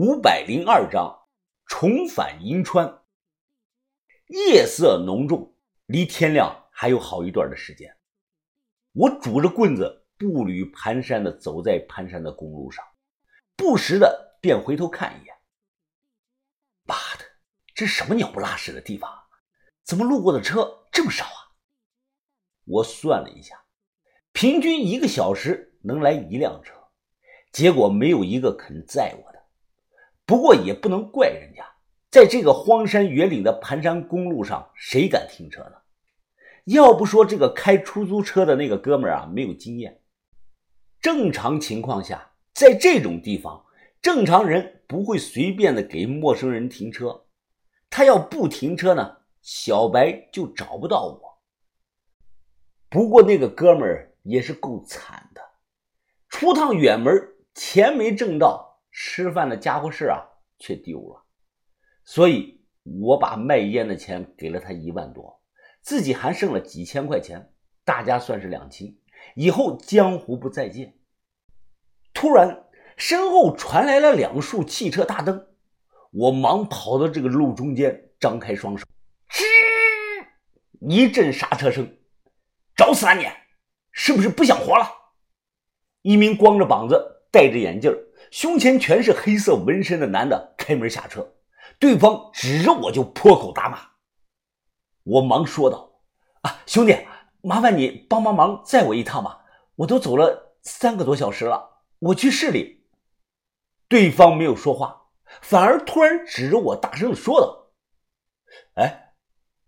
[0.00, 1.26] 五百零二章，
[1.66, 3.02] 重返银川。
[4.28, 7.96] 夜色浓重，离天亮还有好一段的时间。
[8.92, 12.84] 我拄着棍子，步履蹒跚的走在盘山的公路上，
[13.56, 15.34] 不时的便回头看一眼。
[16.84, 17.24] 妈的，
[17.74, 19.12] 这什么鸟不拉屎的地方？
[19.82, 21.58] 怎么路过的车这么少啊？
[22.66, 23.64] 我算了一下，
[24.30, 26.72] 平均一个小时能来一辆车。
[27.50, 29.37] 结果没有一个肯载我的，
[30.28, 31.64] 不过也不能怪人家，
[32.10, 35.72] 在这个荒山野岭的盘山公路上，谁敢停车呢？
[36.66, 40.02] 要不说这个开出租车的那个哥们儿啊，没有经验。
[41.00, 43.64] 正常情况下，在这种地方，
[44.02, 47.24] 正常人不会随便的给陌生人停车。
[47.88, 51.38] 他要不停车呢，小白就找不到我。
[52.90, 55.40] 不过那个哥们儿也是够惨的，
[56.28, 57.14] 出趟远门。
[57.54, 60.27] 钱没挣到，吃饭的家伙事啊
[60.58, 61.24] 却丢了，
[62.04, 65.42] 所以我把卖烟的钱给了他一万多，
[65.80, 67.52] 自己还剩了几千块钱，
[67.84, 68.98] 大家算是两清，
[69.34, 70.98] 以后江湖不再见。
[72.12, 72.64] 突然，
[72.96, 75.46] 身后传来了两束汽车大灯，
[76.10, 78.84] 我忙跑到这个路中间，张开双手，
[79.28, 79.44] 吱，
[80.80, 81.96] 一阵刹车声，
[82.74, 83.26] 找死啊你！
[83.92, 84.86] 是不是不想活了？
[86.02, 87.14] 一名光着膀子。
[87.30, 87.94] 戴着眼镜、
[88.30, 91.26] 胸前全是黑色纹身的男的开门下车，
[91.78, 93.88] 对方指着我就破口大骂。
[95.02, 96.02] 我忙说道
[96.44, 96.94] ：“啊，兄弟，
[97.40, 102.86] 麻烦你帮帮忙，载我一趟吧，我都走了三个多小时了，我去市里。”
[103.88, 105.08] 对方没有说话，
[105.40, 107.70] 反而突然指着我大声的说道
[108.76, 109.14] ：“哎，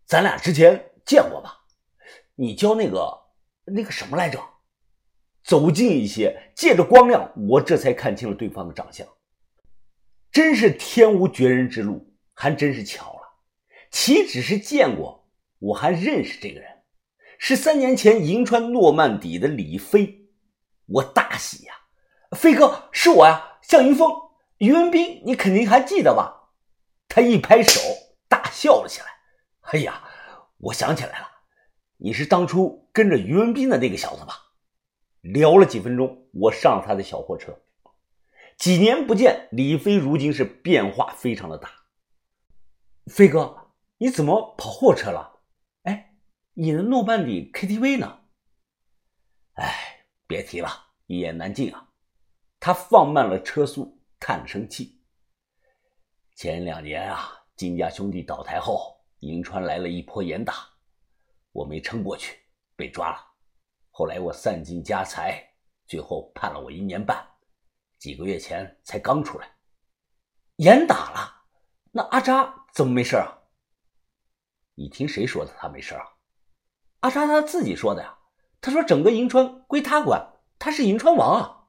[0.05, 1.63] 咱俩之前见过吧？
[2.35, 3.23] 你叫那个
[3.65, 4.39] 那个什么来着？”
[5.45, 9.09] 走近一些，借着光亮，我这才看清了对方的长相。
[10.33, 13.21] 真是天无绝人之路，还真是巧了。
[13.91, 15.29] 岂止是见过，
[15.59, 16.69] 我还认识这个人，
[17.39, 20.29] 是三年前银川诺曼底的李飞。
[20.87, 21.75] 我大喜呀，
[22.37, 24.11] 飞哥是我呀，向云峰、
[24.59, 26.53] 于文斌，你肯定还记得吧？
[27.09, 27.81] 他一拍手，
[28.29, 29.07] 大笑了起来。
[29.73, 30.03] 哎呀，
[30.59, 31.27] 我想起来了，
[31.97, 34.35] 你是当初跟着于文斌的那个小子吧？
[35.23, 37.57] 聊了几分钟，我上了他的小货车。
[38.61, 41.71] 几年不见，李飞如今是变化非常的大。
[43.07, 45.41] 飞哥，你怎么跑货车了？
[45.85, 46.15] 哎，
[46.53, 48.21] 你的诺曼底 KTV 呢？
[49.55, 50.69] 哎，别提了，
[51.07, 51.89] 一言难尽啊。
[52.59, 55.01] 他放慢了车速，叹了声气。
[56.35, 60.69] 前两年啊，金家兄弟倒台后，银川来了一波严打，
[61.53, 62.39] 我没撑过去，
[62.77, 63.27] 被抓了。
[63.89, 65.43] 后来我散尽家财，
[65.87, 67.27] 最后判了我一年半，
[68.01, 69.53] 几个月前才刚出来。
[70.57, 71.45] 严打了，
[71.93, 73.39] 那阿扎怎么没事啊？
[74.75, 75.53] 你听谁说的？
[75.59, 76.03] 他没事啊？
[77.01, 78.19] 阿扎他自己说的呀。
[78.63, 81.69] 他说整个银川归他管，他是银川王啊。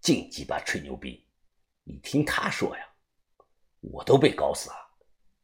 [0.00, 1.28] 净鸡巴吹牛逼！
[1.82, 2.88] 你听他说呀，
[3.80, 4.76] 我都被搞死了。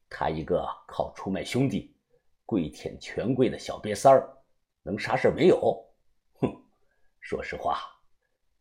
[0.08, 1.96] 他一个靠出卖兄弟、
[2.46, 4.38] 跪舔权贵的小瘪三儿。
[4.84, 5.84] 能啥事没有？
[6.34, 6.64] 哼！
[7.20, 7.80] 说实话，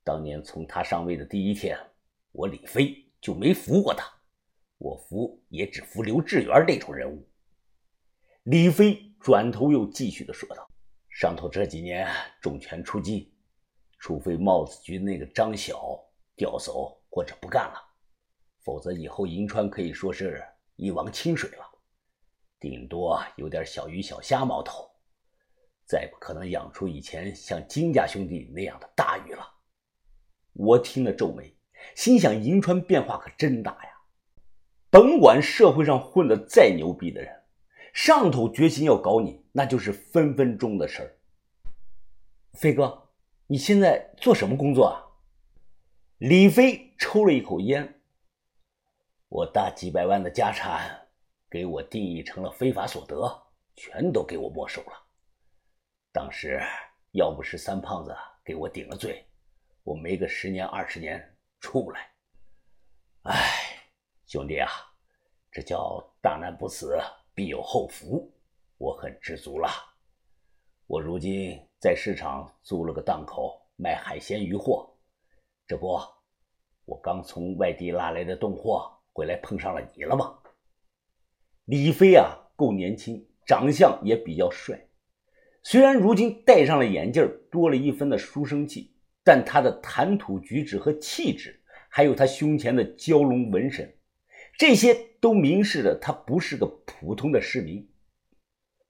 [0.04, 1.78] 当年从他上位的第一天，
[2.32, 4.06] 我李飞就没服过他。
[4.78, 7.28] 我服也只服刘志远那种人物。
[8.44, 10.68] 李飞转头又继续的说道
[11.08, 12.08] ：“上头这几年
[12.42, 13.32] 重拳出击，
[14.00, 16.04] 除非帽子局那个张晓
[16.36, 17.80] 调走或者不干了，
[18.64, 20.44] 否则以后银川可以说是
[20.78, 21.64] 一汪清水了，
[22.60, 24.90] 顶多有点小鱼小虾毛头。”
[25.86, 29.46] 再不可能养出以前像金家兄弟那样的大鱼了。
[30.54, 31.56] 我听了皱眉，
[31.96, 33.92] 心想：银川变化可真大呀！
[34.90, 37.44] 甭管社会上混得再牛逼的人，
[37.94, 41.18] 上头决心要搞你，那就是分分钟的事儿。
[42.54, 43.10] 飞哥，
[43.48, 45.00] 你现在做什么工作啊？
[46.18, 48.02] 李飞抽了一口烟。
[49.30, 51.08] 我大几百万的家产，
[51.50, 53.44] 给我定义成了非法所得，
[53.78, 54.92] 全都给我没收了。
[56.12, 56.62] 当时
[57.14, 59.26] 要不是三胖子给我顶了罪，
[59.84, 62.12] 我没个十年二十年出不来。
[63.24, 63.36] 哎，
[64.26, 64.70] 兄弟啊，
[65.52, 67.00] 这叫大难不死
[67.34, 68.32] 必有后福，
[68.78, 69.70] 我很知足了。
[70.86, 74.96] 我如今在市场租了个档口卖海鲜鱼货，
[75.66, 76.00] 这不，
[76.86, 80.38] 我刚从外地拉来的冻货回来碰上了你了吗？
[81.66, 84.88] 李飞啊，够年轻，长相也比较帅。
[85.64, 93.96] 虽然如今戴上了眼镜，多了一分的书生气，但他的谈吐举止和气质还有他胸前的蛟龙纹身，
[94.58, 97.88] 这些都明示着他不是个普通的市民。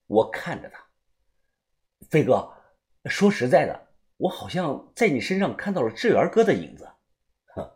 [0.07, 0.85] 我看着他，
[2.09, 2.51] 飞哥，
[3.05, 3.87] 说实在的，
[4.17, 6.87] 我好像在你身上看到了志源哥的影子。
[7.55, 7.71] 哼，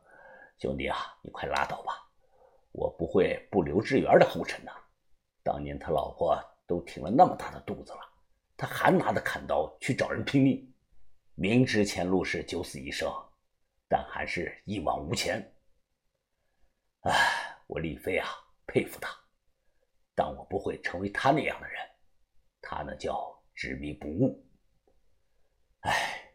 [0.60, 1.94] 兄弟啊，你快拉倒吧，
[2.72, 4.72] 我不会不留志源的后尘的。
[5.44, 6.38] 当年他老婆
[6.68, 8.00] 都挺了那么大的肚子了，
[8.57, 10.74] 他还拿着砍刀去找人拼命，
[11.37, 13.11] 明知前路是九死一生，
[13.89, 15.53] 但还是一往无前。
[17.01, 17.11] 哎，
[17.67, 18.27] 我李飞啊，
[18.65, 19.09] 佩服他，
[20.15, 21.77] 但我不会成为他那样的人。
[22.61, 24.47] 他那叫执迷不悟。
[25.81, 26.33] 唉，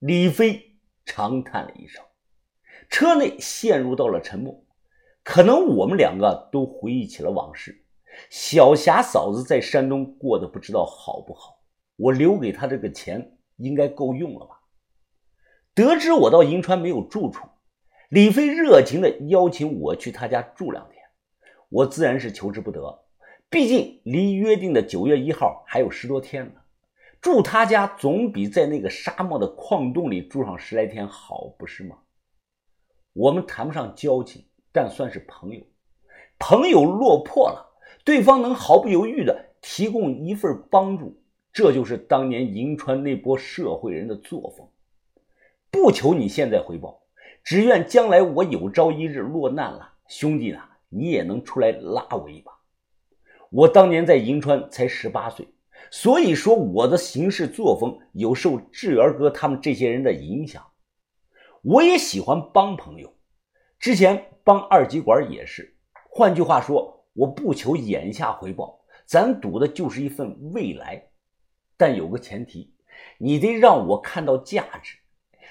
[0.00, 2.04] 李飞长叹了一声，
[2.90, 4.62] 车内陷入到了沉默。
[5.22, 7.86] 可能我们两个都回忆起了往事。
[8.28, 11.64] 小霞嫂子在山东过得不知道好不好，
[11.96, 14.60] 我留给她这个钱应该够用了吧？
[15.74, 17.48] 得知我到银川没有住处，
[18.08, 21.02] 李飞热情的邀请我去他家住两天，
[21.68, 23.04] 我自然是求之不得。
[23.50, 26.60] 毕竟离约定的九月一号还有十多天呢，
[27.20, 31.98] 住他家总比在那个沙漠的矿洞里住上十来天好，不是吗？
[33.12, 35.64] 我们谈不上交情，但算是朋友。
[36.38, 37.74] 朋友落魄了，
[38.04, 41.22] 对方能毫不犹豫的提供一份帮助，
[41.54, 44.68] 这就是当年银川那波社会人的作风。
[45.70, 47.00] 不求你现在回报，
[47.44, 50.58] 只愿将来我有朝一日落难了，兄弟呢，
[50.88, 52.52] 你也能出来拉我一把。
[53.50, 55.46] 我当年在银川才十八岁，
[55.92, 60.60] 所以说我的行事作风有受志源哥他们这些人的影响。
[61.62, 63.14] 我也喜欢帮朋友，
[63.78, 65.76] 之前帮二极管也是。
[66.10, 71.10] 换句话说，我不求眼下回报，咱赌的就是一份未来。
[71.76, 72.74] 但有个前提，
[73.18, 74.98] 你得让我看到价值。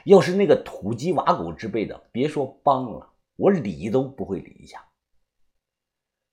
[0.05, 4.85] 要是那个土鸡瓦狗之辈的，别说帮了，我理都不会理一下。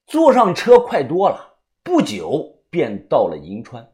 [0.07, 1.49] 坐上车快多了。
[1.83, 3.93] 不久便到了银川。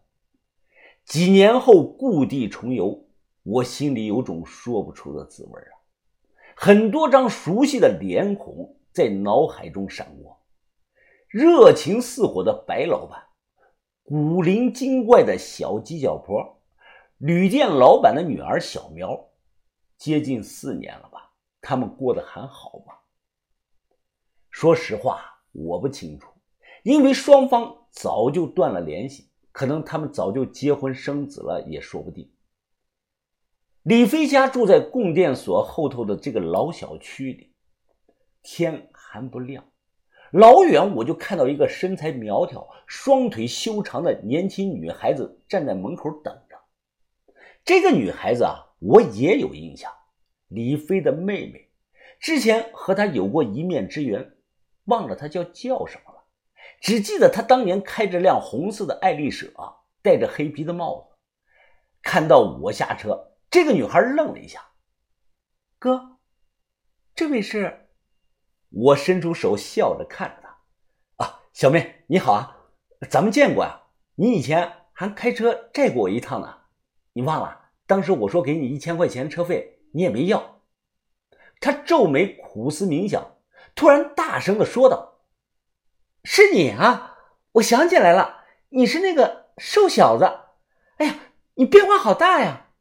[1.05, 3.07] 几年后故地重游，
[3.45, 5.73] 我心里有种说不出的滋味啊！
[6.57, 10.43] 很多张熟悉的脸孔在脑海中闪过：
[11.29, 13.26] 热情似火的白老板，
[14.09, 16.63] 古灵精怪的小犄角婆，
[17.19, 19.31] 旅店老板的女儿小苗。
[19.99, 21.33] 接近四年了吧？
[21.61, 22.95] 他们过得还好吗？
[24.49, 26.31] 说实话，我不清楚。
[26.85, 32.31] 因为双方早就断了联系，可能他们早就结婚生子了，也说不定。
[33.83, 37.53] 李飞家住在供电所后头的这个老小区里，
[38.41, 39.65] 天还不亮，
[40.33, 46.57] 老远我就看到一个身材苗条、双腿修长的年轻女孩子站在门口等着。
[47.65, 49.93] 这个女孩子啊，我也有印象，
[50.49, 51.71] 李飞的妹妹，
[52.21, 54.37] 之前和她有过一面之缘，
[54.85, 56.25] 忘了她叫叫什么了。
[56.81, 59.51] 只记得他当年开着辆红色的爱丽舍，
[60.03, 61.17] 戴着黑皮的帽子。
[62.03, 64.61] 看到我下车，这个女孩愣了一下。
[65.79, 66.19] 哥，
[67.15, 67.86] 这位是？
[68.79, 71.25] 我伸出手，笑着看着她。
[71.25, 72.57] 啊，小妹你好啊，
[73.09, 73.85] 咱们见过呀。
[74.17, 76.59] 你以前还开车载过我一趟呢，
[77.15, 77.71] 你忘了？
[77.87, 80.61] 当时我说给你一千块钱车费，你也没要。
[81.59, 83.39] 她皱眉苦思冥想，
[83.75, 85.23] 突然大声的说道。
[86.23, 87.17] 是你啊！
[87.53, 90.25] 我想起来了，你是那个瘦小子。
[90.99, 91.19] 哎呀，
[91.55, 92.73] 你变化好大呀！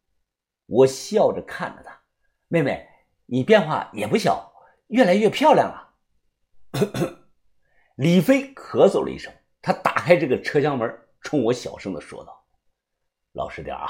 [0.66, 2.02] 我笑着看着他，
[2.50, 2.86] 妹妹，
[3.28, 4.52] 你变化也不小，
[4.88, 5.85] 越来越漂亮了。
[7.96, 12.46] 李飞咳嗽了一声，他打开这个车厢门，冲我小声的说道
[13.34, 13.88] ：“老实点啊，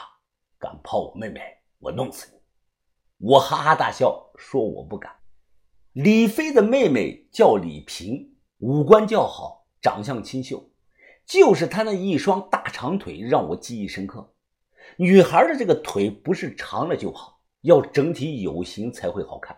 [0.59, 1.41] 敢泡我妹妹，
[1.79, 2.39] 我弄死你！”
[3.27, 5.11] 我哈哈大笑，说我不敢。
[5.93, 8.31] 李飞的妹妹叫李萍。
[8.59, 10.71] 五官较好，长相清秀，
[11.25, 14.33] 就是她那一双大长腿让我记忆深刻。
[14.97, 19.57] 女孩的这个腿不是长了就好，要整体有型才会好看。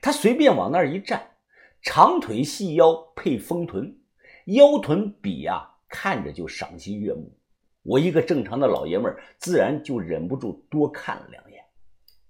[0.00, 1.35] 她随便往那儿一站，
[1.82, 3.98] 长腿细腰配丰臀，
[4.46, 7.38] 腰臀比呀，看着就赏心悦目。
[7.82, 11.64] 我一个正常的老爷们儿，自然就忍不住多看了两眼。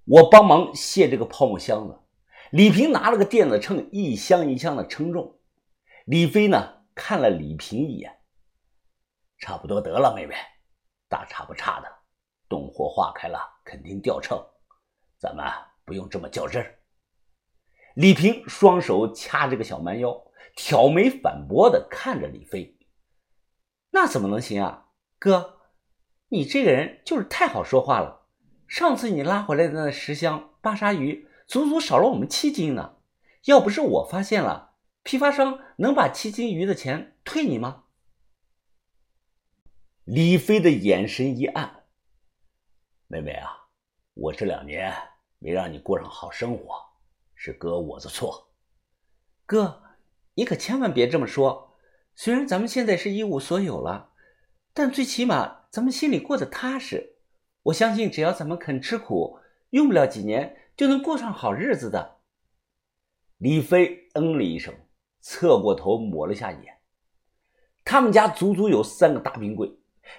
[0.05, 1.99] 我帮忙卸这个泡沫箱子，
[2.53, 5.39] 李平拿了个电子秤，一箱一箱的称重。
[6.05, 6.75] 李飞呢？
[6.95, 8.11] 看了李平一眼，
[9.39, 10.35] 差不多得了，妹妹，
[11.11, 11.89] 大差不差的，
[12.49, 14.43] 冻货化开了，肯定掉秤，
[15.19, 15.45] 咱们
[15.85, 16.76] 不用这么较真儿。
[17.97, 20.23] 李平双手掐着个小蛮腰，
[20.55, 22.77] 挑眉反驳的看着李飞
[23.89, 24.89] ：“那怎么能行啊，
[25.19, 25.61] 哥，
[26.29, 28.27] 你这个人就是太好说话了。
[28.69, 32.97] 上次你拉回来的那十箱巴沙鱼，足足少了我们七斤呢。
[33.47, 37.85] 要不是我发现了，批发商能把七斤鱼的钱退你吗？
[40.05, 41.85] 李飞的眼神一暗，
[43.07, 43.69] 妹妹啊，
[44.13, 44.95] 我这两年
[45.39, 46.75] 没让你过上好生活，
[47.37, 48.49] 是哥我的错。
[49.45, 49.83] 哥，
[50.35, 51.77] 你可千万别这么说。
[52.17, 54.11] 虽然咱们现在是一无所有了，
[54.75, 57.17] 但最起码咱们心里过得踏实。
[57.65, 59.39] 我相信，只要咱们肯吃苦，
[59.71, 62.17] 用不了几年就能过上好日子的。
[63.37, 64.75] 李飞嗯了一声，
[65.21, 66.79] 侧过头抹了下眼。
[67.85, 69.71] 他们家足足有三个大冰柜。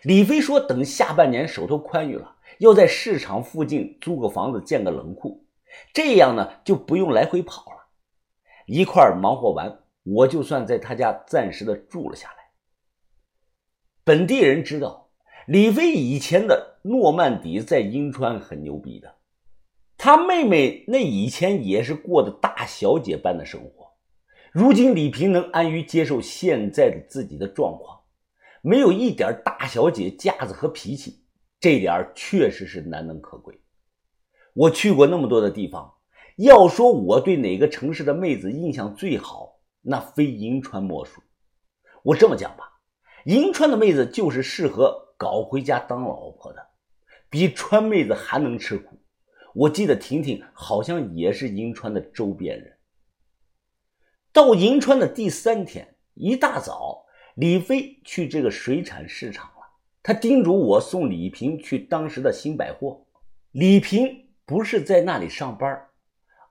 [0.03, 5.43] 李飞说：“等下半年手头宽裕了，要在市场附近租个房子，建个冷库，
[5.93, 7.87] 这样呢就不用来回跑了。
[8.65, 12.35] 一块忙活完，我就算在他家暂时的住了下来。”
[14.03, 15.09] 本地人知道，
[15.47, 19.15] 李飞以前的诺曼底在银川很牛逼的。
[19.97, 23.91] 他妹妹那以前也是过的大小姐般的生活，
[24.51, 27.99] 如今李平能安于接受现在的自己的状况，
[28.61, 31.23] 没有一点大小姐架子和脾气，
[31.59, 33.59] 这点确实是难能可贵。
[34.57, 35.93] 我去过那么多的地方，
[36.37, 41.21] 要说我对哪个城市的妹子印象最好，那非银川莫属。
[42.01, 42.63] 我这么讲吧，
[43.25, 46.67] 银川的妹子就是适合搞回家当老婆的，
[47.29, 48.99] 比川妹子还能吃苦。
[49.53, 52.77] 我记得婷婷好像也是银川的周边人。
[54.33, 59.51] 到银川的第三天一大早，李飞去这个水产市场了。
[60.01, 63.05] 他叮嘱我送李平去当时的新百货。
[63.51, 65.89] 李平不是在那里上班，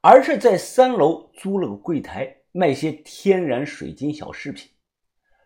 [0.02, 4.70] 而是在三楼租了个柜台，卖些天然水晶小饰品。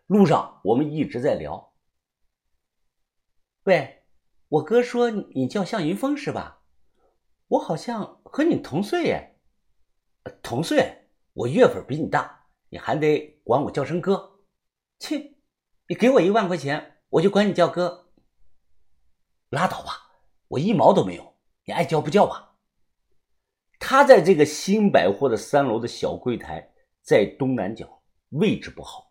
[0.05, 1.73] 路上我们一直在聊。
[3.63, 4.03] 喂，
[4.49, 6.63] 我哥说你叫向云峰是吧？
[7.47, 9.39] 我好像和你同岁耶，
[10.43, 14.41] 同岁，我月份比你大，你还得管我叫声哥。
[14.99, 15.37] 切，
[15.87, 18.11] 你给我一万块钱，我就管你叫哥。
[19.51, 20.11] 拉倒吧，
[20.49, 21.30] 我一毛都没有，
[21.71, 22.57] 你爱叫不叫吧。
[23.79, 26.69] 他在这个新百货的三楼的小柜台，
[27.01, 28.01] 在东南角，
[28.31, 29.09] 位置不好，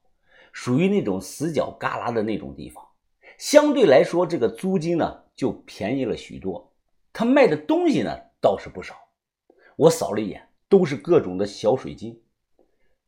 [0.53, 2.87] 属于那种死角旮旯的那种地方，
[3.39, 6.71] 相对来说，这个租金呢就便宜了许多。
[7.15, 8.15] 他卖的东西呢？
[8.43, 8.95] 倒是不少，
[9.77, 12.23] 我扫了一眼，都是各种的小水晶，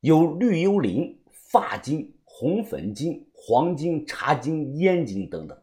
[0.01, 5.63] 有绿幽灵、发晶、红粉晶、黄金、茶晶、烟晶等等，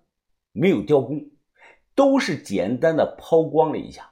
[0.51, 1.27] 没有雕工，
[1.99, 4.09] 都是简单的抛光了一下。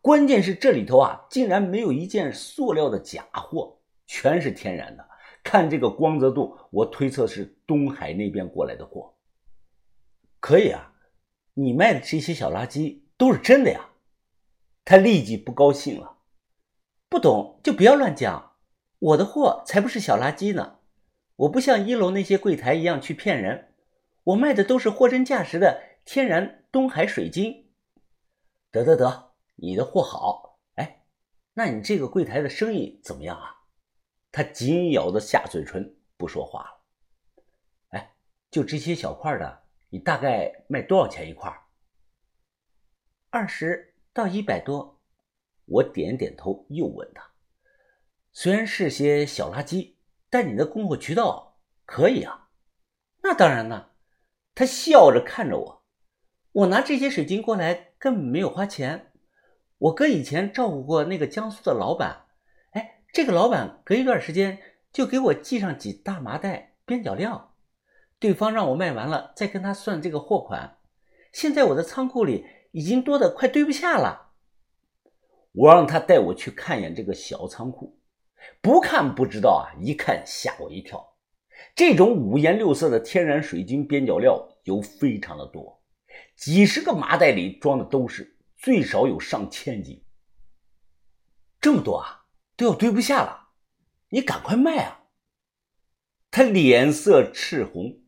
[0.00, 5.06] 关键是这里头啊，竟然没有一件塑料的假货，全是天然的。
[5.44, 9.14] 看这个光泽度，我推测是东海那边过来的货。
[10.40, 10.94] 可以啊，
[11.52, 13.90] 你卖的这些小垃圾都是真的呀？
[14.86, 16.16] 他立即不高兴了，
[17.10, 18.52] 不懂就不要乱讲，
[18.98, 20.78] 我的货才不是小垃圾呢，
[21.36, 23.74] 我不像一楼那些柜台一样去骗人，
[24.24, 27.68] 我卖的都是货真价实的天然东海水晶。
[28.70, 31.04] 得得得，你的货好，哎，
[31.52, 33.64] 那你这个柜台的生意怎么样啊？
[34.32, 37.44] 他紧咬着下嘴唇不说话了。
[37.88, 38.14] 哎，
[38.50, 41.54] 就这些小块的，你大概卖多少钱一块？
[43.28, 43.92] 二十。
[44.12, 45.02] 到一百多，
[45.66, 47.32] 我点点头，又问他
[48.32, 49.96] ：“虽然是些小垃圾，
[50.30, 52.48] 但你的供货渠道可以啊
[53.22, 53.94] ？”“那当然了。”
[54.56, 55.75] 他笑着看着我
[56.56, 59.12] ，“我拿这些水晶过来根本没有花钱。
[59.78, 62.24] 我哥以前照顾过那个江苏的老板，
[62.70, 64.58] 哎，这个老板隔一段时间
[64.90, 67.54] 就给我寄上几大麻袋边角料，
[68.18, 70.78] 对方让我卖完了再跟他算这个货款。
[71.32, 74.32] 现在我的仓库里……”已经多的快堆不下了。
[75.52, 77.98] 我让他带我去看一眼这个小仓库，
[78.60, 81.14] 不看不知道啊，一看吓我一跳。
[81.74, 85.80] 这种五颜六色的天然水晶边角料有非常的多，
[86.36, 90.04] 几十个麻袋里装的都是，最少有上千斤。
[91.60, 93.50] 这么多啊，都要堆不下了，
[94.10, 95.04] 你赶快卖啊！
[96.30, 98.02] 他脸色赤红。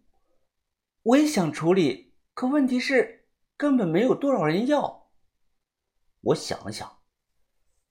[1.03, 3.17] 我也想处理，可问题是。
[3.57, 5.11] 根本没有多少人要。
[6.21, 7.01] 我想了想，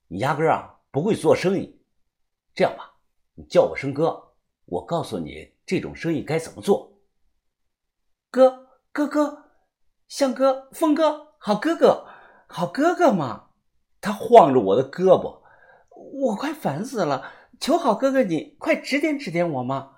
[0.06, 1.82] 你压根啊不会做生意。
[2.54, 2.94] 这样吧，
[3.34, 4.34] 你叫我声哥，
[4.64, 6.98] 我告诉你这种生意该怎么做。
[8.30, 9.47] 哥哥哥，
[10.08, 12.06] 向哥、峰哥，好哥哥，
[12.46, 13.50] 好哥哥嘛！
[14.00, 15.40] 他晃着我的胳膊，
[15.90, 17.32] 我快烦死了！
[17.60, 19.90] 求好哥哥你快指点指点我嘛！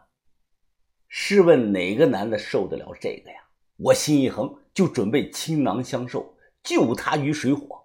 [1.08, 3.36] 试问哪个男的受得了这个呀？
[3.76, 4.56] 我心一横。
[4.72, 7.79] 就准备倾囊相授，救他于水火。